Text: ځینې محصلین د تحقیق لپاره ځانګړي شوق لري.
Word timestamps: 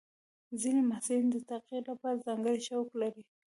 ځینې 0.61 0.81
محصلین 0.89 1.27
د 1.31 1.35
تحقیق 1.49 1.83
لپاره 1.91 2.23
ځانګړي 2.25 2.59
شوق 2.67 2.89
لري. 3.01 3.23